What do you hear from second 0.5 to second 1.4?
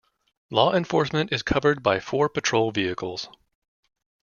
Enforcement